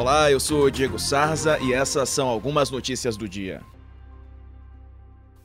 Olá, 0.00 0.30
eu 0.30 0.38
sou 0.38 0.70
Diego 0.70 0.96
Sarza 0.96 1.58
e 1.58 1.72
essas 1.72 2.08
são 2.08 2.28
algumas 2.28 2.70
notícias 2.70 3.16
do 3.16 3.28
dia. 3.28 3.60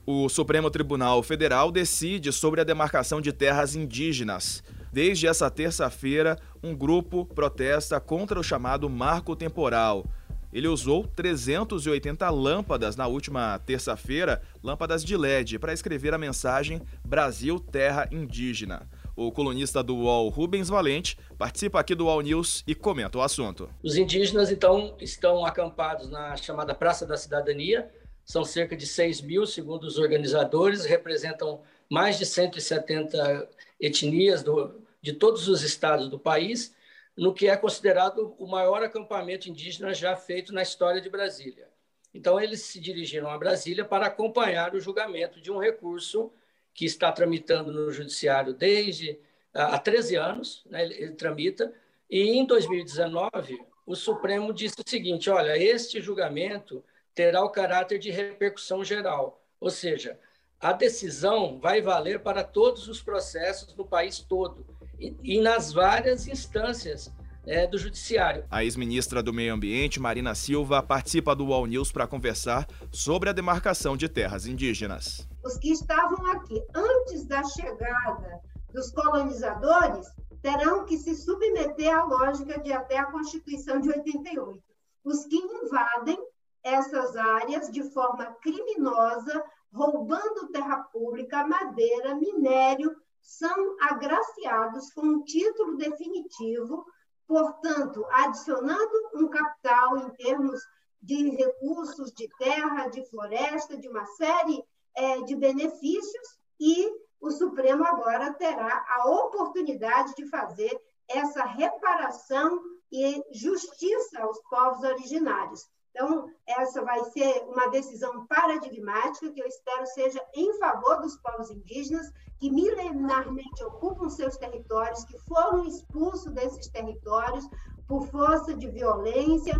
O 0.06 0.28
Supremo 0.28 0.70
Tribunal 0.70 1.24
Federal 1.24 1.72
decide 1.72 2.32
sobre 2.32 2.60
a 2.60 2.64
demarcação 2.64 3.20
de 3.20 3.32
terras 3.32 3.74
indígenas. 3.74 4.62
Desde 4.92 5.26
essa 5.26 5.50
terça-feira, 5.50 6.38
um 6.62 6.72
grupo 6.72 7.24
protesta 7.24 7.98
contra 7.98 8.38
o 8.38 8.44
chamado 8.44 8.88
marco 8.88 9.34
temporal. 9.34 10.06
Ele 10.52 10.68
usou 10.68 11.04
380 11.04 12.30
lâmpadas 12.30 12.94
na 12.94 13.08
última 13.08 13.58
terça-feira, 13.58 14.40
lâmpadas 14.62 15.04
de 15.04 15.16
LED, 15.16 15.58
para 15.58 15.72
escrever 15.72 16.14
a 16.14 16.18
mensagem 16.18 16.80
Brasil 17.04 17.58
Terra 17.58 18.08
Indígena. 18.12 18.88
O 19.16 19.30
colunista 19.30 19.80
do 19.80 19.94
UOL, 19.94 20.28
Rubens 20.28 20.68
Valente, 20.68 21.16
participa 21.38 21.78
aqui 21.78 21.94
do 21.94 22.06
UOL 22.06 22.20
News 22.20 22.64
e 22.66 22.74
comenta 22.74 23.18
o 23.18 23.22
assunto. 23.22 23.70
Os 23.80 23.96
indígenas, 23.96 24.50
então, 24.50 24.96
estão 25.00 25.46
acampados 25.46 26.10
na 26.10 26.36
chamada 26.36 26.74
Praça 26.74 27.06
da 27.06 27.16
Cidadania, 27.16 27.88
são 28.24 28.44
cerca 28.44 28.76
de 28.76 28.86
6 28.86 29.20
mil, 29.20 29.46
segundo 29.46 29.84
os 29.84 29.98
organizadores, 29.98 30.84
representam 30.84 31.62
mais 31.88 32.18
de 32.18 32.26
170 32.26 33.48
etnias 33.78 34.42
do, 34.42 34.82
de 35.00 35.12
todos 35.12 35.46
os 35.46 35.62
estados 35.62 36.08
do 36.08 36.18
país, 36.18 36.74
no 37.16 37.32
que 37.32 37.48
é 37.48 37.56
considerado 37.56 38.34
o 38.36 38.48
maior 38.48 38.82
acampamento 38.82 39.48
indígena 39.48 39.94
já 39.94 40.16
feito 40.16 40.52
na 40.52 40.62
história 40.62 41.00
de 41.00 41.08
Brasília. 41.08 41.68
Então, 42.12 42.40
eles 42.40 42.62
se 42.62 42.80
dirigiram 42.80 43.30
a 43.30 43.38
Brasília 43.38 43.84
para 43.84 44.06
acompanhar 44.06 44.74
o 44.74 44.80
julgamento 44.80 45.40
de 45.40 45.52
um 45.52 45.58
recurso 45.58 46.32
que 46.74 46.84
está 46.84 47.12
tramitando 47.12 47.72
no 47.72 47.90
Judiciário 47.90 48.52
desde 48.52 49.18
há 49.54 49.78
13 49.78 50.16
anos, 50.16 50.64
né, 50.66 50.84
ele, 50.84 51.12
tramita, 51.12 51.72
e 52.10 52.20
em 52.30 52.44
2019 52.44 53.58
o 53.86 53.94
Supremo 53.94 54.52
disse 54.52 54.80
o 54.80 54.88
seguinte: 54.88 55.30
olha, 55.30 55.56
este 55.56 56.00
julgamento 56.00 56.84
terá 57.14 57.42
o 57.44 57.50
caráter 57.50 57.98
de 57.98 58.10
repercussão 58.10 58.84
geral, 58.84 59.40
ou 59.60 59.70
seja, 59.70 60.18
a 60.60 60.72
decisão 60.72 61.58
vai 61.60 61.80
valer 61.80 62.20
para 62.20 62.42
todos 62.42 62.88
os 62.88 63.00
processos 63.00 63.74
no 63.76 63.84
país 63.84 64.18
todo 64.18 64.66
e, 64.98 65.14
e 65.22 65.40
nas 65.40 65.72
várias 65.72 66.26
instâncias 66.26 67.12
é, 67.46 67.66
do 67.66 67.78
Judiciário. 67.78 68.44
A 68.50 68.64
ex-ministra 68.64 69.22
do 69.22 69.32
Meio 69.32 69.52
Ambiente, 69.52 70.00
Marina 70.00 70.34
Silva, 70.34 70.82
participa 70.82 71.36
do 71.36 71.46
UOL 71.46 71.66
News 71.66 71.92
para 71.92 72.06
conversar 72.06 72.66
sobre 72.90 73.28
a 73.28 73.32
demarcação 73.32 73.96
de 73.96 74.08
terras 74.08 74.46
indígenas. 74.46 75.28
Os 75.44 75.58
que 75.58 75.72
estavam 75.72 76.24
aqui 76.32 76.64
antes 76.74 77.26
da 77.26 77.44
chegada 77.44 78.40
dos 78.72 78.90
colonizadores 78.90 80.06
terão 80.40 80.86
que 80.86 80.96
se 80.96 81.14
submeter 81.14 81.94
à 81.94 82.02
lógica 82.04 82.58
de 82.60 82.72
até 82.72 82.96
a 82.96 83.10
Constituição 83.10 83.78
de 83.78 83.90
88. 83.90 84.62
Os 85.04 85.26
que 85.26 85.36
invadem 85.36 86.18
essas 86.62 87.14
áreas 87.14 87.70
de 87.70 87.82
forma 87.90 88.24
criminosa, 88.40 89.44
roubando 89.70 90.48
terra 90.48 90.78
pública, 90.84 91.46
madeira, 91.46 92.14
minério, 92.14 92.96
são 93.20 93.76
agraciados 93.82 94.90
com 94.94 95.02
um 95.02 95.24
título 95.24 95.76
definitivo, 95.76 96.86
portanto, 97.26 98.02
adicionando 98.10 99.10
um 99.14 99.28
capital 99.28 99.98
em 99.98 100.10
termos 100.12 100.58
de 101.02 101.30
recursos 101.36 102.12
de 102.12 102.28
terra, 102.38 102.88
de 102.88 103.04
floresta, 103.10 103.76
de 103.76 103.88
uma 103.88 104.06
série 104.06 104.64
é, 104.96 105.22
de 105.22 105.34
benefícios, 105.36 106.38
e 106.60 106.88
o 107.20 107.30
Supremo 107.30 107.84
agora 107.84 108.32
terá 108.34 108.84
a 108.88 109.08
oportunidade 109.10 110.14
de 110.14 110.28
fazer 110.28 110.78
essa 111.08 111.44
reparação 111.44 112.60
e 112.92 113.22
justiça 113.32 114.22
aos 114.22 114.38
povos 114.48 114.82
originários. 114.82 115.66
Então, 115.90 116.28
essa 116.46 116.82
vai 116.82 117.02
ser 117.04 117.44
uma 117.46 117.68
decisão 117.68 118.26
paradigmática 118.26 119.30
que 119.30 119.40
eu 119.40 119.46
espero 119.46 119.86
seja 119.86 120.20
em 120.34 120.58
favor 120.58 121.00
dos 121.00 121.16
povos 121.18 121.50
indígenas 121.50 122.10
que 122.40 122.50
milenarmente 122.50 123.62
ocupam 123.64 124.08
seus 124.08 124.36
territórios, 124.36 125.04
que 125.04 125.16
foram 125.20 125.64
expulsos 125.64 126.32
desses 126.32 126.68
territórios 126.68 127.48
por 127.86 128.06
força 128.08 128.54
de 128.54 128.68
violência. 128.68 129.54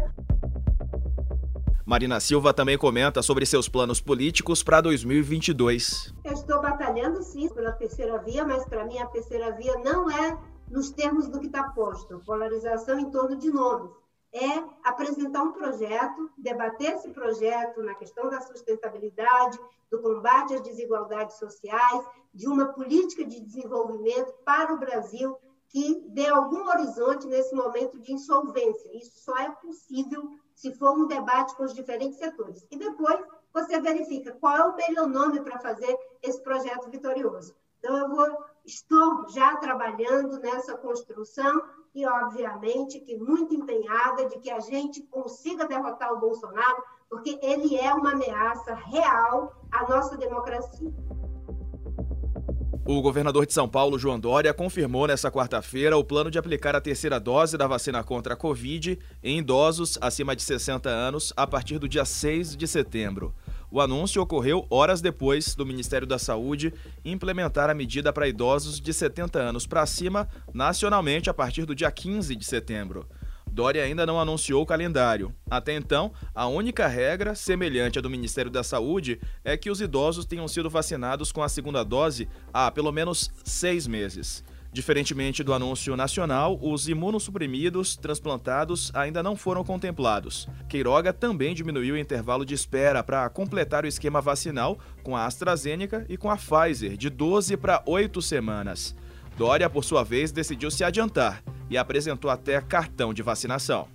Marina 1.87 2.19
Silva 2.19 2.55
também 2.55 2.79
comenta 2.79 3.23
sobre 3.23 3.45
seus 3.45 3.69
planos 3.69 4.01
políticos 4.01 4.63
para 4.63 4.81
2022. 4.81 6.15
Eu 6.25 6.33
estou 6.33 6.63
batalhando 6.63 7.23
sim 7.23 7.49
pela 7.51 7.73
terceira 7.73 8.17
via, 8.19 8.43
mas 8.45 8.65
para 8.65 8.87
mim 8.87 8.99
a 8.99 9.07
terceira 9.07 9.53
via 9.53 9.77
não 9.85 10.11
é 10.11 10.39
nos 10.71 10.91
termos 10.91 11.29
do 11.29 11.39
que 11.39 11.47
está 11.47 11.65
posto, 11.65 12.23
polarização 12.25 12.99
em 12.99 13.11
torno 13.11 13.37
de 13.37 13.51
nomes 13.51 13.91
é 14.35 14.65
apresentar 14.83 15.45
um 15.45 15.53
projeto, 15.53 16.29
debater 16.37 16.95
esse 16.95 17.09
projeto 17.11 17.81
na 17.85 17.95
questão 17.95 18.29
da 18.29 18.41
sustentabilidade, 18.41 19.57
do 19.89 20.03
combate 20.03 20.55
às 20.55 20.61
desigualdades 20.61 21.39
sociais, 21.39 22.05
de 22.35 22.49
uma 22.49 22.73
política 22.73 23.25
de 23.25 23.39
desenvolvimento 23.39 24.35
para 24.45 24.75
o 24.75 24.79
Brasil 24.79 25.37
que 25.69 26.05
dê 26.09 26.27
algum 26.27 26.69
horizonte 26.69 27.29
nesse 27.29 27.55
momento 27.55 28.01
de 28.01 28.13
insolvência. 28.13 28.91
Isso 28.97 29.21
só 29.25 29.37
é 29.39 29.51
possível 29.51 30.29
se 30.55 30.73
for 30.75 30.93
um 30.93 31.07
debate 31.07 31.55
com 31.57 31.65
os 31.65 31.75
diferentes 31.75 32.19
setores. 32.19 32.67
E 32.71 32.77
depois 32.77 33.21
você 33.53 33.81
verifica 33.81 34.33
qual 34.33 34.57
é 34.57 34.65
o 34.65 34.77
melhor 34.77 35.07
nome 35.07 35.41
para 35.41 35.59
fazer 35.59 35.97
esse 36.23 36.43
projeto 36.43 36.91
vitorioso. 36.91 37.55
Então, 37.79 37.97
eu 37.99 38.09
vou, 38.09 38.45
estou 38.65 39.29
já 39.29 39.57
trabalhando 39.57 40.41
nessa 40.41 40.77
construção 40.77 41.63
e, 41.95 42.07
obviamente, 42.07 42.99
que 43.01 43.17
muito 43.17 43.55
empenhada 43.55 44.27
de 44.27 44.39
que 44.39 44.51
a 44.51 44.59
gente 44.59 45.03
consiga 45.03 45.67
derrotar 45.67 46.13
o 46.13 46.19
Bolsonaro, 46.19 46.83
porque 47.09 47.39
ele 47.43 47.77
é 47.77 47.93
uma 47.93 48.13
ameaça 48.13 48.75
real 48.75 49.55
à 49.71 49.87
nossa 49.87 50.17
democracia. 50.17 50.91
O 52.87 53.01
governador 53.01 53.47
de 53.47 53.55
São 53.55 53.67
Paulo, 53.67 53.99
João 53.99 54.21
Dória, 54.21 54.53
confirmou 54.53 55.07
nesta 55.07 55.31
quarta-feira 55.31 55.97
o 55.97 56.05
plano 56.05 56.31
de 56.31 56.39
aplicar 56.39 56.77
a 56.77 56.81
terceira 56.83 57.19
dose 57.19 57.57
da 57.57 57.67
vacina 57.67 58.05
contra 58.05 58.35
a 58.35 58.37
Covid 58.37 58.99
em 59.23 59.39
idosos 59.39 59.97
acima 60.03 60.37
de 60.37 60.43
60 60.43 60.91
anos 60.91 61.33
a 61.35 61.47
partir 61.47 61.79
do 61.79 61.89
dia 61.89 62.05
6 62.05 62.55
de 62.55 62.69
setembro. 62.69 63.35
O 63.71 63.81
anúncio 63.81 64.21
ocorreu 64.21 64.67
horas 64.69 65.01
depois 65.01 65.55
do 65.55 65.65
Ministério 65.65 66.07
da 66.07 66.19
Saúde 66.19 66.75
implementar 67.03 67.71
a 67.71 67.75
medida 67.75 68.13
para 68.13 68.29
idosos 68.29 68.79
de 68.79 68.93
70 68.93 69.39
anos 69.39 69.67
para 69.67 69.87
cima 69.87 70.29
nacionalmente 70.53 71.31
a 71.31 71.35
partir 71.35 71.65
do 71.65 71.75
dia 71.75 71.91
15 71.91 72.37
de 72.37 72.45
setembro. 72.45 73.09
Dória 73.55 73.85
ainda 73.85 74.05
não 74.05 74.19
anunciou 74.19 74.61
o 74.61 74.67
calendário. 74.67 75.33
Até 75.49 75.77
então, 75.77 76.11
a 76.35 76.49
única 76.49 76.89
regra, 76.89 77.37
semelhante 77.37 78.01
à 78.01 78.03
do 78.03 78.11
Ministério 78.11 78.51
da 78.51 78.65
Saúde, 78.65 79.21
é 79.45 79.57
que 79.57 79.71
os 79.71 79.81
idosos 79.81 80.27
tenham 80.27 80.49
sido 80.49 80.69
vacinados 80.69 81.31
com 81.31 81.41
a 81.41 81.49
segunda 81.49 81.85
dose 81.85 82.29
há 82.53 82.69
pelo 82.69 82.91
menos 82.91 83.31
seis 83.45 83.87
meses. 83.87 84.43
Diferentemente 84.73 85.45
do 85.45 85.55
anúncio 85.55 85.97
nacional, 85.97 86.59
os 86.61 86.89
imunossuprimidos 86.89 87.95
transplantados 87.95 88.91
ainda 88.93 89.23
não 89.23 89.37
foram 89.37 89.63
contemplados. 89.63 90.49
Queiroga 90.69 91.13
também 91.13 91.55
diminuiu 91.55 91.95
o 91.95 91.99
intervalo 91.99 92.45
de 92.45 92.55
espera 92.55 93.05
para 93.05 93.31
completar 93.31 93.85
o 93.85 93.87
esquema 93.89 94.21
vacinal 94.21 94.81
com 95.05 95.17
a 95.17 95.27
AstraZeneca 95.27 96.05
e 96.09 96.17
com 96.17 96.29
a 96.29 96.37
Pfizer, 96.37 96.97
de 96.97 97.09
12 97.09 97.57
para 97.57 97.85
8 97.87 98.21
semanas. 98.21 98.97
Dória, 99.39 99.71
por 99.71 99.85
sua 99.85 100.03
vez, 100.03 100.33
decidiu 100.33 100.73
se 100.73 100.83
adiantar 100.83 101.41
e 101.75 101.77
apresentou 101.77 102.31
até 102.31 102.61
cartão 102.61 103.13
de 103.13 103.21
vacinação. 103.21 103.89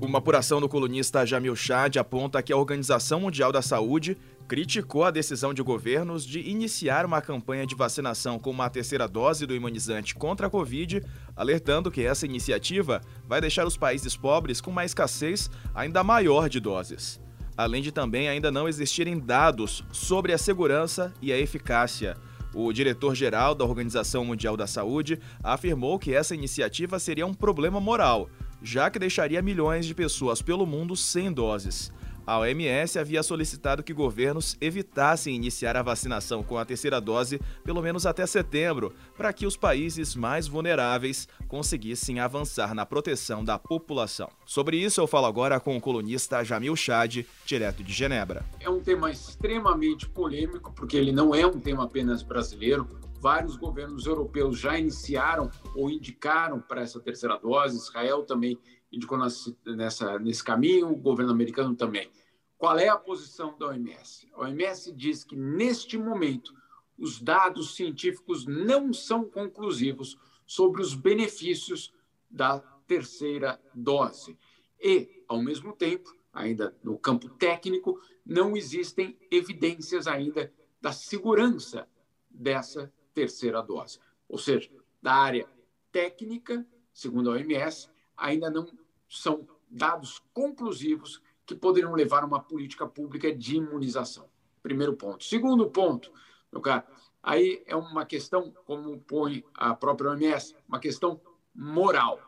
Uma 0.00 0.18
apuração 0.18 0.58
do 0.58 0.68
colunista 0.68 1.24
Jamil 1.26 1.54
Chad 1.54 1.98
aponta 1.98 2.42
que 2.42 2.50
a 2.50 2.56
Organização 2.56 3.20
Mundial 3.20 3.52
da 3.52 3.60
Saúde 3.60 4.16
criticou 4.48 5.04
a 5.04 5.10
decisão 5.10 5.52
de 5.52 5.62
governos 5.62 6.24
de 6.26 6.40
iniciar 6.40 7.04
uma 7.04 7.20
campanha 7.20 7.66
de 7.66 7.74
vacinação 7.74 8.38
com 8.38 8.50
uma 8.50 8.70
terceira 8.70 9.06
dose 9.06 9.46
do 9.46 9.54
imunizante 9.54 10.14
contra 10.14 10.46
a 10.46 10.50
Covid, 10.50 11.02
alertando 11.36 11.90
que 11.90 12.02
essa 12.02 12.24
iniciativa 12.24 13.02
vai 13.28 13.42
deixar 13.42 13.66
os 13.66 13.76
países 13.76 14.16
pobres 14.16 14.62
com 14.62 14.70
uma 14.70 14.86
escassez 14.86 15.50
ainda 15.74 16.02
maior 16.02 16.48
de 16.48 16.58
doses. 16.58 17.20
Além 17.54 17.82
de 17.82 17.92
também 17.92 18.30
ainda 18.30 18.50
não 18.50 18.66
existirem 18.66 19.18
dados 19.18 19.84
sobre 19.92 20.32
a 20.32 20.38
segurança 20.38 21.12
e 21.20 21.30
a 21.30 21.38
eficácia. 21.38 22.16
O 22.54 22.72
diretor-geral 22.72 23.54
da 23.54 23.64
Organização 23.64 24.24
Mundial 24.24 24.56
da 24.56 24.66
Saúde 24.66 25.18
afirmou 25.42 25.98
que 25.98 26.14
essa 26.14 26.34
iniciativa 26.34 26.98
seria 26.98 27.26
um 27.26 27.32
problema 27.32 27.80
moral, 27.80 28.28
já 28.62 28.90
que 28.90 28.98
deixaria 28.98 29.40
milhões 29.40 29.86
de 29.86 29.94
pessoas 29.94 30.42
pelo 30.42 30.66
mundo 30.66 30.94
sem 30.94 31.32
doses. 31.32 31.90
A 32.24 32.38
OMS 32.38 32.98
havia 32.98 33.20
solicitado 33.22 33.82
que 33.82 33.92
governos 33.92 34.56
evitassem 34.60 35.34
iniciar 35.34 35.76
a 35.76 35.82
vacinação 35.82 36.42
com 36.42 36.56
a 36.56 36.64
terceira 36.64 37.00
dose 37.00 37.40
pelo 37.64 37.82
menos 37.82 38.06
até 38.06 38.24
setembro, 38.26 38.92
para 39.16 39.32
que 39.32 39.44
os 39.44 39.56
países 39.56 40.14
mais 40.14 40.46
vulneráveis 40.46 41.26
conseguissem 41.48 42.20
avançar 42.20 42.74
na 42.74 42.86
proteção 42.86 43.44
da 43.44 43.58
população. 43.58 44.28
Sobre 44.46 44.76
isso, 44.76 45.00
eu 45.00 45.06
falo 45.08 45.26
agora 45.26 45.58
com 45.58 45.76
o 45.76 45.80
colunista 45.80 46.44
Jamil 46.44 46.76
Chad, 46.76 47.24
direto 47.44 47.82
de 47.82 47.92
Genebra. 47.92 48.44
É 48.60 48.70
um 48.70 48.80
tema 48.80 49.10
extremamente 49.10 50.08
polêmico, 50.08 50.72
porque 50.72 50.96
ele 50.96 51.10
não 51.10 51.34
é 51.34 51.44
um 51.44 51.58
tema 51.58 51.84
apenas 51.84 52.22
brasileiro. 52.22 52.86
Vários 53.20 53.56
governos 53.56 54.06
europeus 54.06 54.58
já 54.58 54.78
iniciaram 54.78 55.50
ou 55.74 55.90
indicaram 55.90 56.60
para 56.60 56.82
essa 56.82 57.00
terceira 57.00 57.36
dose. 57.36 57.76
Israel 57.76 58.22
também 58.22 58.58
indicou 58.92 59.18
nessa, 59.18 60.18
nesse 60.18 60.44
caminho, 60.44 60.90
o 60.90 60.96
governo 60.96 61.32
americano 61.32 61.74
também. 61.74 62.10
Qual 62.58 62.78
é 62.78 62.88
a 62.88 62.96
posição 62.96 63.56
da 63.58 63.68
OMS? 63.68 64.28
A 64.34 64.42
OMS 64.42 64.92
diz 64.92 65.24
que, 65.24 65.34
neste 65.34 65.98
momento, 65.98 66.54
os 66.98 67.20
dados 67.20 67.74
científicos 67.74 68.46
não 68.46 68.92
são 68.92 69.24
conclusivos 69.24 70.16
sobre 70.46 70.82
os 70.82 70.94
benefícios 70.94 71.92
da 72.30 72.60
terceira 72.86 73.60
dose. 73.74 74.38
E, 74.80 75.24
ao 75.26 75.42
mesmo 75.42 75.72
tempo, 75.72 76.14
ainda 76.32 76.76
no 76.84 76.98
campo 76.98 77.28
técnico, 77.30 78.00
não 78.24 78.56
existem 78.56 79.18
evidências 79.30 80.06
ainda 80.06 80.52
da 80.80 80.92
segurança 80.92 81.88
dessa 82.30 82.92
terceira 83.14 83.62
dose. 83.62 83.98
Ou 84.28 84.38
seja, 84.38 84.70
da 85.00 85.14
área 85.14 85.48
técnica, 85.90 86.66
segundo 86.92 87.30
a 87.30 87.34
OMS, 87.34 87.88
ainda 88.16 88.50
não 88.50 88.64
são 89.12 89.46
dados 89.68 90.22
conclusivos 90.32 91.22
que 91.44 91.54
poderiam 91.54 91.92
levar 91.94 92.22
a 92.22 92.26
uma 92.26 92.40
política 92.42 92.86
pública 92.86 93.34
de 93.34 93.56
imunização. 93.56 94.28
Primeiro 94.62 94.96
ponto. 94.96 95.24
Segundo 95.24 95.68
ponto, 95.70 96.12
meu 96.50 96.62
caro, 96.62 96.84
aí 97.22 97.62
é 97.66 97.76
uma 97.76 98.06
questão, 98.06 98.52
como 98.64 98.98
põe 99.00 99.44
a 99.54 99.74
própria 99.74 100.10
OMS, 100.10 100.56
uma 100.66 100.78
questão 100.78 101.20
moral. 101.54 102.18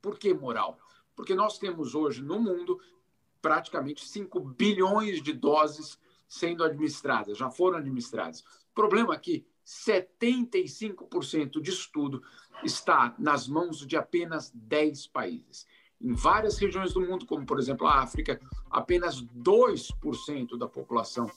Por 0.00 0.18
que 0.18 0.32
moral? 0.32 0.78
Porque 1.14 1.34
nós 1.34 1.58
temos 1.58 1.94
hoje 1.94 2.22
no 2.22 2.40
mundo 2.40 2.80
praticamente 3.42 4.06
5 4.06 4.40
bilhões 4.40 5.22
de 5.22 5.32
doses 5.32 5.98
sendo 6.26 6.64
administradas, 6.64 7.36
já 7.36 7.50
foram 7.50 7.78
administradas. 7.78 8.40
O 8.40 8.74
problema 8.74 9.14
aqui, 9.14 9.46
75% 9.66 11.60
de 11.60 11.70
estudo 11.70 12.22
está 12.64 13.14
nas 13.18 13.46
mãos 13.46 13.86
de 13.86 13.96
apenas 13.96 14.50
10 14.54 15.08
países. 15.08 15.66
Em 16.00 16.12
várias 16.12 16.58
regiões 16.58 16.92
do 16.92 17.00
mundo, 17.00 17.26
como 17.26 17.44
por 17.44 17.58
exemplo 17.58 17.86
a 17.86 18.00
África, 18.00 18.40
apenas 18.70 19.22
2% 19.22 20.56
da 20.56 20.68
população 20.68 21.30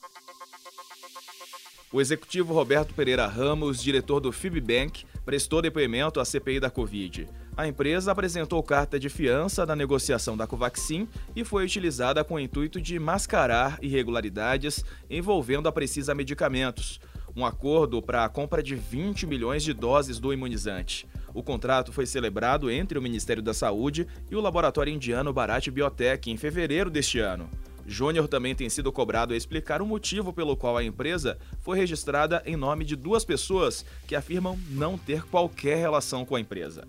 o 1.93 1.99
executivo 1.99 2.53
Roberto 2.53 2.93
Pereira 2.93 3.27
Ramos, 3.27 3.83
diretor 3.83 4.21
do 4.21 4.31
Fibbank, 4.31 5.03
prestou 5.25 5.61
depoimento 5.61 6.21
à 6.21 6.25
CPI 6.25 6.57
da 6.57 6.69
Covid. 6.69 7.27
A 7.57 7.67
empresa 7.67 8.13
apresentou 8.13 8.63
carta 8.63 8.97
de 8.97 9.09
fiança 9.09 9.65
na 9.65 9.75
negociação 9.75 10.37
da 10.37 10.47
Covaxin 10.47 11.05
e 11.35 11.43
foi 11.43 11.65
utilizada 11.65 12.23
com 12.23 12.35
o 12.35 12.39
intuito 12.39 12.79
de 12.79 12.97
mascarar 12.97 13.77
irregularidades 13.81 14.85
envolvendo 15.09 15.67
a 15.67 15.71
Precisa 15.71 16.15
Medicamentos, 16.15 16.97
um 17.35 17.45
acordo 17.45 18.01
para 18.01 18.23
a 18.23 18.29
compra 18.29 18.63
de 18.63 18.73
20 18.73 19.27
milhões 19.27 19.61
de 19.61 19.73
doses 19.73 20.17
do 20.17 20.31
imunizante. 20.31 21.05
O 21.33 21.41
contrato 21.41 21.93
foi 21.93 22.05
celebrado 22.05 22.69
entre 22.69 22.97
o 22.97 23.01
Ministério 23.01 23.41
da 23.41 23.53
Saúde 23.53 24.07
e 24.29 24.35
o 24.35 24.41
laboratório 24.41 24.93
indiano 24.93 25.31
Bharat 25.31 25.69
Biotech 25.69 26.29
em 26.29 26.37
fevereiro 26.37 26.89
deste 26.89 27.19
ano. 27.19 27.49
Júnior 27.85 28.27
também 28.27 28.53
tem 28.53 28.69
sido 28.69 28.91
cobrado 28.91 29.33
a 29.33 29.37
explicar 29.37 29.81
o 29.81 29.85
motivo 29.85 30.31
pelo 30.31 30.55
qual 30.55 30.77
a 30.77 30.83
empresa 30.83 31.37
foi 31.59 31.77
registrada 31.77 32.41
em 32.45 32.55
nome 32.55 32.85
de 32.85 32.95
duas 32.95 33.25
pessoas 33.25 33.85
que 34.07 34.15
afirmam 34.15 34.57
não 34.69 34.97
ter 34.97 35.23
qualquer 35.23 35.77
relação 35.77 36.25
com 36.25 36.35
a 36.35 36.39
empresa. 36.39 36.87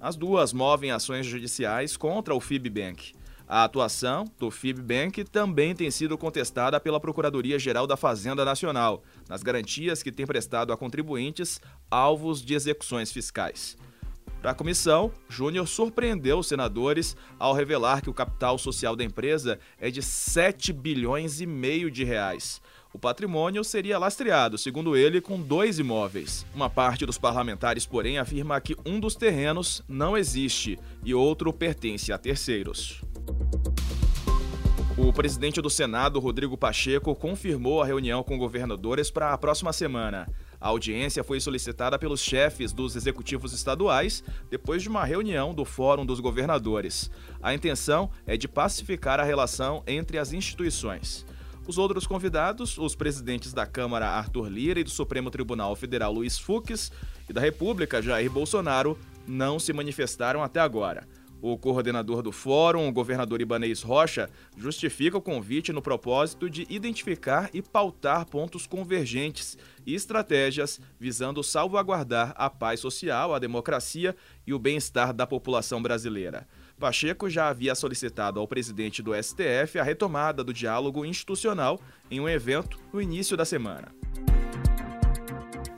As 0.00 0.16
duas 0.16 0.52
movem 0.52 0.90
ações 0.90 1.26
judiciais 1.26 1.96
contra 1.96 2.34
o 2.34 2.40
Fibbank. 2.40 3.12
A 3.52 3.64
atuação 3.64 4.24
do 4.38 4.50
Fibbank 4.50 5.24
também 5.24 5.74
tem 5.74 5.90
sido 5.90 6.16
contestada 6.16 6.80
pela 6.80 6.98
Procuradoria-Geral 6.98 7.86
da 7.86 7.98
Fazenda 7.98 8.46
Nacional, 8.46 9.02
nas 9.28 9.42
garantias 9.42 10.02
que 10.02 10.10
tem 10.10 10.24
prestado 10.24 10.72
a 10.72 10.76
contribuintes 10.78 11.60
alvos 11.90 12.42
de 12.42 12.54
execuções 12.54 13.12
fiscais. 13.12 13.76
Para 14.40 14.52
a 14.52 14.54
comissão, 14.54 15.12
Júnior 15.28 15.68
surpreendeu 15.68 16.38
os 16.38 16.46
senadores 16.46 17.14
ao 17.38 17.52
revelar 17.52 18.00
que 18.00 18.08
o 18.08 18.14
capital 18.14 18.56
social 18.56 18.96
da 18.96 19.04
empresa 19.04 19.58
é 19.78 19.90
de 19.90 20.00
7 20.00 20.72
bilhões 20.72 21.42
e 21.42 21.44
meio 21.44 21.90
de 21.90 22.04
reais. 22.04 22.58
O 22.90 22.98
patrimônio 22.98 23.62
seria 23.62 23.98
lastreado, 23.98 24.56
segundo 24.56 24.96
ele, 24.96 25.20
com 25.20 25.38
dois 25.38 25.78
imóveis. 25.78 26.46
Uma 26.54 26.70
parte 26.70 27.04
dos 27.04 27.18
parlamentares, 27.18 27.84
porém, 27.84 28.16
afirma 28.16 28.58
que 28.62 28.74
um 28.86 28.98
dos 28.98 29.14
terrenos 29.14 29.82
não 29.86 30.16
existe 30.16 30.78
e 31.04 31.12
outro 31.12 31.52
pertence 31.52 32.10
a 32.12 32.16
terceiros. 32.16 33.02
O 34.96 35.12
presidente 35.12 35.60
do 35.60 35.68
Senado, 35.68 36.20
Rodrigo 36.20 36.56
Pacheco, 36.56 37.14
confirmou 37.14 37.82
a 37.82 37.86
reunião 37.86 38.22
com 38.22 38.38
governadores 38.38 39.10
para 39.10 39.32
a 39.32 39.38
próxima 39.38 39.72
semana. 39.72 40.28
A 40.60 40.68
audiência 40.68 41.24
foi 41.24 41.40
solicitada 41.40 41.98
pelos 41.98 42.20
chefes 42.20 42.72
dos 42.72 42.94
executivos 42.94 43.52
estaduais 43.52 44.22
depois 44.48 44.80
de 44.82 44.88
uma 44.88 45.04
reunião 45.04 45.52
do 45.52 45.64
Fórum 45.64 46.06
dos 46.06 46.20
Governadores. 46.20 47.10
A 47.42 47.52
intenção 47.52 48.10
é 48.26 48.36
de 48.36 48.46
pacificar 48.46 49.18
a 49.18 49.24
relação 49.24 49.82
entre 49.86 50.18
as 50.18 50.32
instituições. 50.32 51.26
Os 51.66 51.78
outros 51.78 52.06
convidados, 52.06 52.78
os 52.78 52.94
presidentes 52.94 53.52
da 53.52 53.66
Câmara 53.66 54.08
Arthur 54.08 54.48
Lira 54.48 54.80
e 54.80 54.84
do 54.84 54.90
Supremo 54.90 55.30
Tribunal 55.30 55.74
Federal 55.74 56.12
Luiz 56.12 56.38
Fux 56.38 56.92
e 57.28 57.32
da 57.32 57.40
República 57.40 58.00
Jair 58.00 58.30
Bolsonaro, 58.30 58.98
não 59.26 59.58
se 59.58 59.72
manifestaram 59.72 60.42
até 60.42 60.60
agora. 60.60 61.06
O 61.42 61.58
coordenador 61.58 62.22
do 62.22 62.30
fórum, 62.30 62.86
o 62.86 62.92
governador 62.92 63.40
Ibanez 63.40 63.82
Rocha, 63.82 64.30
justifica 64.56 65.18
o 65.18 65.20
convite 65.20 65.72
no 65.72 65.82
propósito 65.82 66.48
de 66.48 66.64
identificar 66.70 67.50
e 67.52 67.60
pautar 67.60 68.24
pontos 68.26 68.64
convergentes 68.64 69.58
e 69.84 69.92
estratégias 69.92 70.80
visando 71.00 71.42
salvaguardar 71.42 72.32
a 72.36 72.48
paz 72.48 72.78
social, 72.78 73.34
a 73.34 73.40
democracia 73.40 74.14
e 74.46 74.54
o 74.54 74.58
bem-estar 74.58 75.12
da 75.12 75.26
população 75.26 75.82
brasileira. 75.82 76.46
Pacheco 76.78 77.28
já 77.28 77.48
havia 77.48 77.74
solicitado 77.74 78.38
ao 78.38 78.46
presidente 78.46 79.02
do 79.02 79.12
STF 79.20 79.80
a 79.80 79.82
retomada 79.82 80.44
do 80.44 80.54
diálogo 80.54 81.04
institucional 81.04 81.80
em 82.08 82.20
um 82.20 82.28
evento 82.28 82.78
no 82.92 83.02
início 83.02 83.36
da 83.36 83.44
semana. 83.44 83.92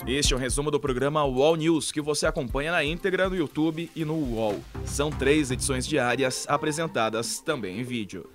Este 0.06 0.34
é 0.34 0.36
um 0.36 0.40
resumo 0.40 0.70
do 0.70 0.78
programa 0.78 1.24
UOL 1.24 1.56
News, 1.56 1.90
que 1.90 2.00
você 2.00 2.26
acompanha 2.26 2.70
na 2.70 2.84
íntegra 2.84 3.26
no 3.30 3.34
YouTube 3.34 3.90
e 3.96 4.04
no 4.04 4.14
UOL. 4.14 4.60
São 4.84 5.10
três 5.10 5.50
edições 5.50 5.86
diárias, 5.86 6.44
apresentadas 6.46 7.40
também 7.40 7.80
em 7.80 7.82
vídeo. 7.82 8.28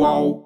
UOL. 0.00 0.45